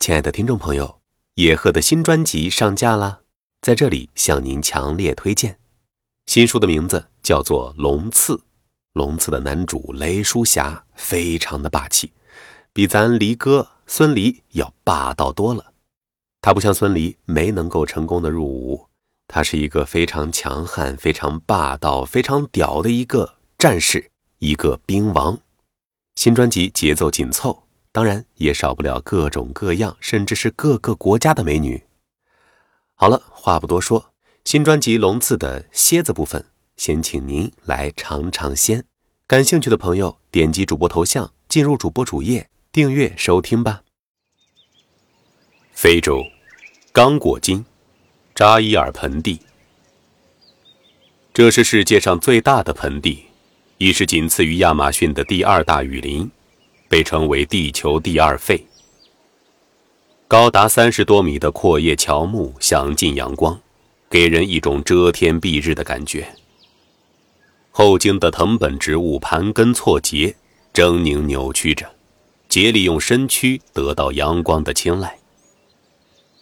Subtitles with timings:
[0.00, 1.02] 亲爱的听众朋友，
[1.34, 3.20] 野鹤的新专辑上架啦，
[3.60, 5.58] 在这里向您强烈推荐。
[6.24, 8.36] 新书的名字叫做《龙刺》，
[8.94, 12.14] 龙刺的男主雷书侠非常的霸气，
[12.72, 15.74] 比咱离哥孙离要霸道多了。
[16.40, 18.86] 他不像孙离没能够成功的入伍，
[19.28, 25.38] 他是一个非常强悍、非常霸道、非常屌的一个战士，一个兵王。
[26.14, 27.64] 新专辑节奏紧凑。
[27.92, 31.82] 当然也少不了各种各样，甚至是各个国家的美女。
[32.94, 34.12] 好了，话不多说，
[34.44, 38.84] 新专辑《龙刺》的蝎子部分，先请您来尝尝鲜。
[39.26, 43.82] 感兴趣的朋友，点击主播头像进入主播主页订阅收听吧。
[45.72, 46.22] 非洲，
[46.92, 47.64] 刚果金，
[48.34, 49.40] 扎伊尔盆地，
[51.32, 53.24] 这是世界上最大的盆地，
[53.78, 56.30] 亦是仅次于亚马逊的第二大雨林。
[56.90, 58.66] 被称为地球第二肺，
[60.26, 63.60] 高达三十多米的阔叶乔木享尽阳光，
[64.10, 66.26] 给人一种遮天蔽日的感觉。
[67.70, 70.34] 后茎的藤本植物盘根错节，
[70.74, 71.88] 狰狞扭曲着，
[72.48, 75.16] 竭力用身躯得到阳光的青睐。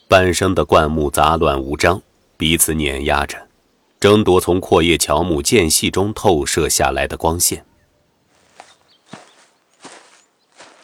[0.09, 2.01] 半生的灌木杂乱无章，
[2.39, 3.37] 彼此碾压着，
[4.01, 7.67] 争夺从阔叶乔木间隙中透射下来的光线。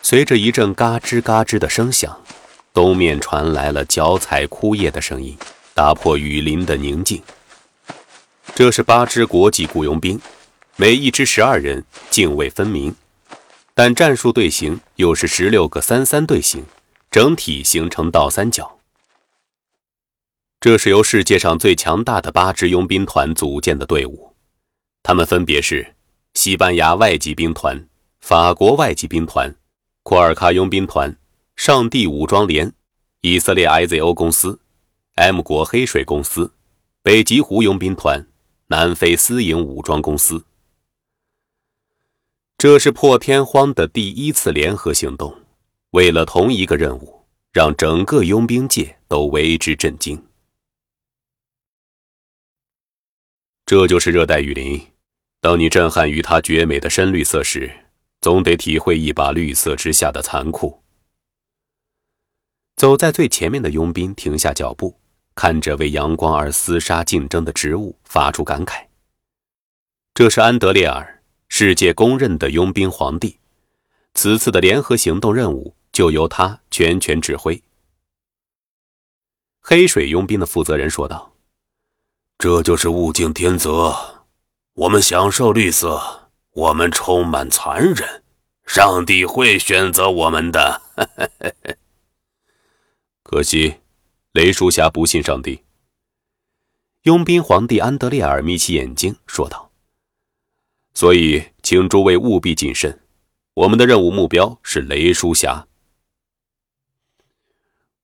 [0.05, 2.23] 随着一阵嘎吱嘎吱的声响，
[2.75, 5.35] 东面传来了脚踩枯叶的声音，
[5.73, 7.23] 打破雨林的宁静。
[8.55, 10.21] 这是八支国际雇佣兵，
[10.77, 12.95] 每一支十二人，泾渭分明，
[13.73, 16.67] 但战术队形又是十六个三三队形，
[17.11, 18.79] 整体形成倒三角。
[20.61, 24.35] 这是由世界上最强大的八支佣兵团组建的队伍，
[25.03, 25.95] 他们分别是
[26.35, 27.89] 西班牙外籍兵团、
[28.21, 29.55] 法国外籍兵团。
[30.05, 31.17] 库尔喀佣兵团、
[31.57, 32.71] 上帝武装连、
[33.23, 34.61] 以色列 IZO 公司、
[35.15, 36.53] M 国黑水公司、
[37.01, 38.29] 北极狐佣兵团、
[38.67, 40.45] 南非私营武装公司。
[42.59, 45.35] 这是破天荒的第一次联合行动，
[45.93, 50.23] 为了同一个任务，让整个佣兵界都为之震惊。
[53.65, 54.79] 这就是热带雨林，
[55.41, 57.84] 当你震撼于它绝美的深绿色时。
[58.25, 60.81] 总得体会一把绿色之下的残酷。
[62.75, 64.99] 走在最前面的佣兵停下脚步，
[65.35, 68.87] 看着为阳光而厮杀竞争的植物，发出感慨。
[70.15, 73.39] 这是安德烈尔，世界公认的佣兵皇帝。
[74.15, 77.63] 此次的联合行动任务就由他全权指挥。
[79.61, 81.35] 黑水佣兵的负责人说道
[82.39, 84.25] ：“这就是物竞天择，
[84.73, 86.23] 我们享受绿色。”
[86.55, 88.23] 我们充满残忍，
[88.65, 90.81] 上帝会选择我们的。
[93.25, 93.75] 可惜，
[94.33, 95.65] 雷叔侠不信上帝。
[97.03, 99.73] 佣兵皇帝安德烈尔眯起眼睛说道
[100.95, 103.01] ：“所以，请诸位务必谨慎。
[103.55, 105.67] 我们的任务目标是雷叔侠。”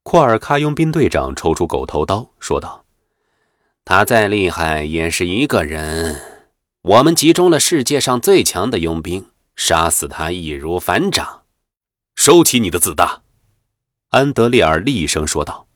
[0.02, 2.84] 库尔喀佣兵队长抽出狗头刀说道
[3.86, 6.20] ：“他再厉害，也是一个人。”
[6.82, 11.42] 我们集中了世界上最强的佣兵，杀死他易如反掌。
[12.16, 13.20] 收起你的自大，
[14.08, 15.66] 安德烈尔厉声说道：“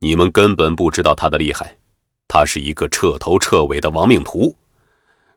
[0.00, 1.78] 你们根本不知道他的厉害，
[2.26, 4.56] 他是一个彻头彻尾的亡命徒。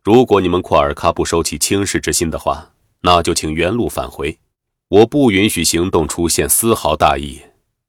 [0.03, 4.39] 如果你们库尔喀不收起轻视之心的话，那就请原路返回。
[4.87, 7.39] 我不允许行动出现丝毫大意，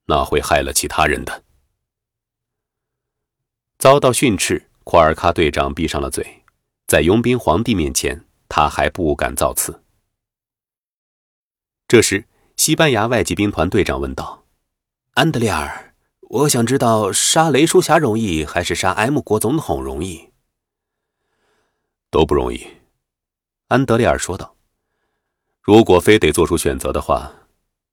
[0.05, 1.43] 那会害了其他人的。”
[3.79, 6.38] 遭到训斥，库尔喀队长闭上了嘴。
[6.89, 9.83] 在佣兵皇帝面前，他还不敢造次。
[11.87, 12.27] 这时，
[12.57, 14.47] 西班牙外籍兵团队长问道
[15.13, 20.31] ：“安德烈尔，我想知道杀雷书侠容易，还是杀 M 国总统容易
[22.09, 22.67] ？”“都不容易。”
[23.69, 24.57] 安德烈尔说道。
[25.61, 27.31] “如果非得做出选择的话，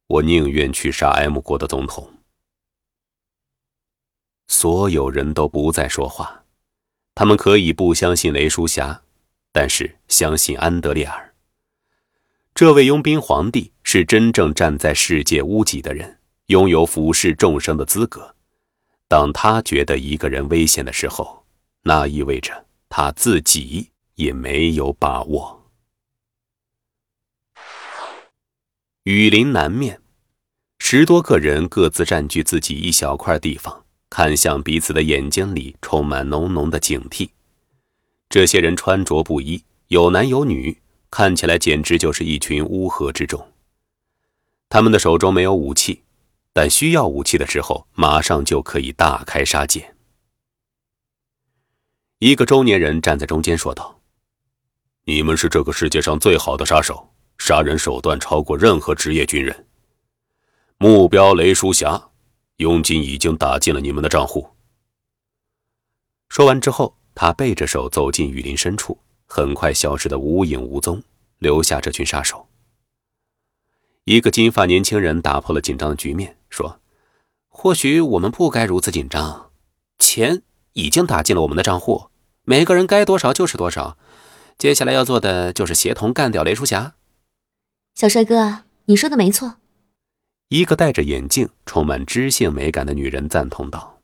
[0.08, 2.14] 我宁愿去杀 M 国的总统。”
[4.48, 6.45] 所有人都不再说话。
[7.16, 9.02] 他们可以不相信雷书侠，
[9.54, 11.34] 但是相信安德烈尔。
[12.54, 18.36] 这位佣兵皇帝是真正站在世界屋脊的人，拥有俯视众生的资格。
[19.08, 21.46] 当他觉得一个人危险的时候，
[21.84, 25.72] 那意味着他自己也没有把握。
[29.04, 30.02] 雨林南面，
[30.80, 33.85] 十多个人各自占据自己一小块地方。
[34.10, 37.30] 看向彼此的眼睛里充满浓浓的警惕。
[38.30, 40.82] 这些人穿着不一，有男有女，
[41.12, 43.52] 看起来简直就是一群乌合之众。
[44.68, 46.02] 他们的手中没有武器，
[46.52, 49.94] 但需要武器的时候，马上就可以大开杀戒。
[52.20, 54.02] 一个中年人站在中间说道
[55.06, 59.68] ：“你们是这个世界上最好的杀手，杀人手段超过任何职业军人。
[60.78, 62.10] 目标雷书侠，
[62.58, 64.50] 佣金已经打进了你们的账户。”
[66.30, 71.02] 说完之后，他背着手走进雨林深处，很快消失的无影无踪，
[71.40, 72.48] 留下这群杀手。
[74.04, 76.80] 一个金发年轻人打破了紧张的局面，说
[77.48, 79.52] ：“或许我们不该如此紧张，
[79.98, 80.42] 钱。”
[80.78, 82.10] 已经打进了我们的账户，
[82.44, 83.98] 每个人该多少就是多少。
[84.58, 86.96] 接下来要做的就是协同干掉雷书侠。
[87.94, 89.56] 小帅哥，你说的没错。
[90.50, 94.02] 一个戴着眼镜、充满知性美感的女人赞同道：“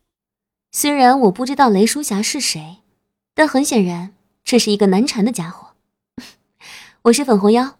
[0.72, 2.78] 虽然我不知道雷书霞是谁，
[3.32, 5.74] 但很显然这是一个难缠的家伙。
[7.02, 7.78] 我是粉红妖。”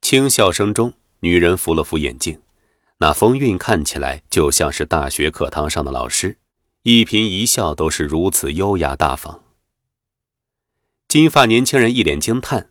[0.00, 2.40] 轻笑声中，女人扶了扶眼镜，
[2.98, 6.38] 那风韵看起来就像是大学课堂上的老师。
[6.82, 9.44] 一颦一笑都是如此优雅大方。
[11.06, 12.70] 金发年轻人一脸惊叹：“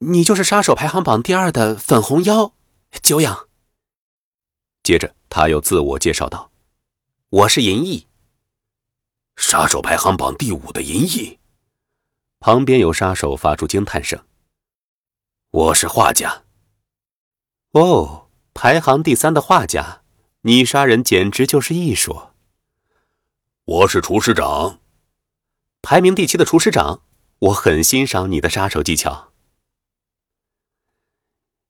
[0.00, 2.54] 你就是杀手排行榜第二的粉红妖，
[3.02, 3.48] 久仰。”
[4.90, 6.50] 接着他又自我介绍道
[7.30, 8.08] ：“我是银翼，
[9.36, 11.38] 杀手排行榜第五的银翼。”
[12.40, 14.26] 旁边有杀手发出惊叹声
[15.52, 16.42] ：“我是画家。”
[17.70, 20.02] 哦，排行第三的画家，
[20.40, 22.30] 你杀人简直就是艺术。
[23.66, 24.80] 我是厨师长，
[25.82, 27.02] 排名第七的厨师长，
[27.38, 29.30] 我很欣赏你的杀手技巧。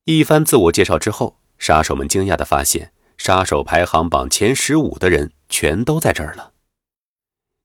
[0.05, 6.52] 一番自我介绍之后，杀手们惊讶的发现，杀手排行榜前十五的人全都在这儿了。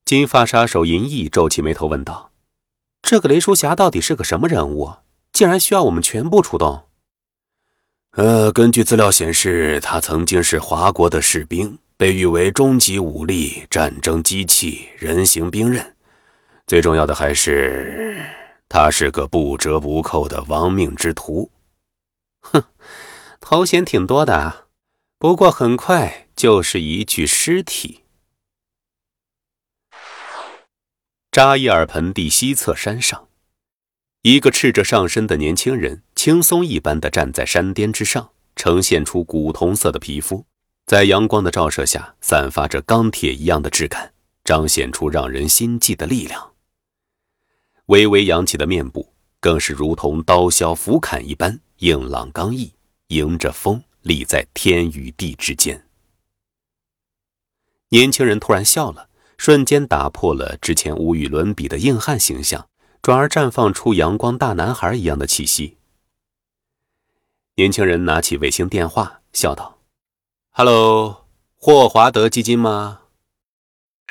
[0.04, 2.30] 金发杀手银翼皱起眉头问道
[3.00, 4.96] ：“这个雷叔侠到底是个什么人物？
[5.32, 6.84] 竟然需要我们全部出动？”
[8.12, 11.78] 呃，根据资料显示，他曾经是华国的士兵。
[11.98, 15.96] 被誉为终极武力、战争机器、人形兵刃，
[16.66, 18.22] 最重要的还是
[18.68, 21.50] 他是个不折不扣的亡命之徒。
[22.42, 22.62] 哼，
[23.40, 24.65] 头衔挺多的，
[25.18, 28.02] 不过很快就是一具尸体。
[31.32, 33.28] 扎伊尔盆地西侧山上，
[34.20, 40.44] 一个赤着上身的年轻人，轻松一般的站在山巅之上，呈现出古铜色的皮肤。
[40.84, 44.12] 在阳光的照射下，散发着钢铁一样的质感，
[44.44, 46.52] 彰显出让人心悸的力量。
[47.86, 52.74] 微微扬起的面部，更是如同刀削斧砍一般硬朗刚毅，
[53.08, 55.84] 迎着风立在天与地之间。
[57.88, 62.68] 年轻人突然笑了，瞬间打破了之前无与伦比的硬汉形象，
[63.02, 65.78] 转而绽放出阳光大男孩一样的气息。
[67.56, 69.82] 年轻人拿起卫星电话，笑道。
[70.50, 71.26] Hello，
[71.56, 73.02] 霍华德基金吗？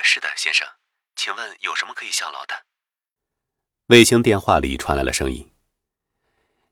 [0.03, 0.68] 是的，先生，
[1.15, 2.53] 请问有什么可以效劳的？
[3.86, 5.50] 卫星电话里传来了声音。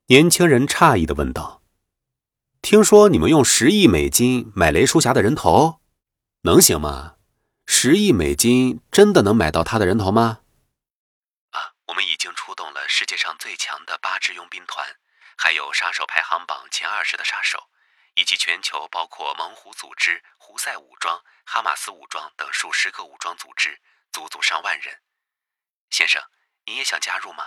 [0.08, 1.62] 年轻人诧异的问道
[2.64, 5.82] ：“听说你们用十亿美金买雷叔侠的人头，
[6.44, 7.18] 能行吗？
[7.66, 10.40] 十亿美金真的能买到他的人头吗？”
[11.52, 14.96] 啊，我们已经出动了世界上最强的八支佣兵团，
[15.36, 17.70] 还有杀手排行榜前二十的杀手。
[18.16, 25.00] 以及全球包括猛虎组织、胡塞武装、哈马斯武装等数十个武装组织，足足上万人。
[25.90, 26.22] 先生，
[26.68, 27.44] 你也想加入吗？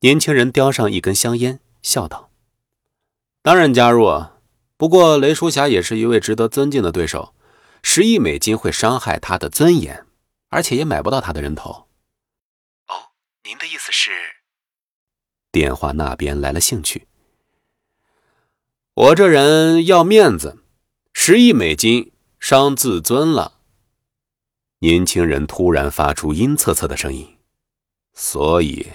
[0.00, 2.25] 年轻人叼上一根香烟，笑道
[3.46, 4.26] ：“当然加入。
[4.76, 7.32] 不过雷书侠也是一位值得尊敬的对手，
[7.80, 10.04] 十亿美金会伤害他的尊严，
[10.48, 11.86] 而且也买不到他的人头。”
[12.88, 13.12] 哦，
[13.44, 14.10] 您的意思是？
[15.52, 17.06] 电话那边来了兴趣。
[18.94, 20.64] 我这人要面子，
[21.12, 23.60] 十亿美金伤自尊了。
[24.80, 27.38] 年轻人突然发出阴恻恻的声音，
[28.12, 28.90] 所以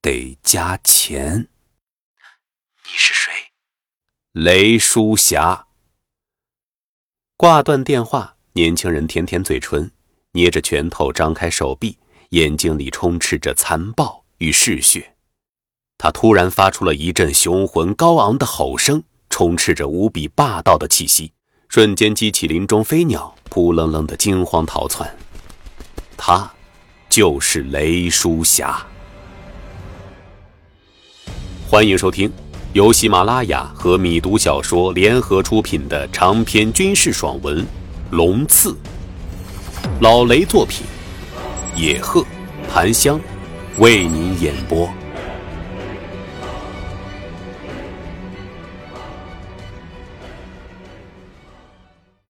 [0.00, 1.48] 得加钱。
[2.84, 3.33] 你是谁？
[4.34, 5.66] 雷书侠。
[7.36, 9.88] 挂断电话，年轻人舔舔嘴唇，
[10.32, 11.96] 捏着拳头，张开手臂，
[12.30, 15.14] 眼睛里充斥着残暴与嗜血。
[15.96, 19.04] 他突然发出了一阵雄浑高昂的吼声。
[19.30, 21.32] 充斥着无比霸道的气息，
[21.68, 25.16] 瞬间激起林中飞鸟扑棱棱的惊慌逃窜。
[26.16, 26.52] 他，
[27.08, 28.84] 就是雷书侠。
[31.68, 32.32] 欢迎收听
[32.74, 37.62] 由喜马拉雅和米读小说联合出品的长篇军事爽文
[38.10, 38.72] 《龙刺》，
[40.00, 40.84] 老雷作品，
[41.76, 42.26] 野鹤、
[42.68, 43.20] 檀香
[43.78, 44.88] 为您演播。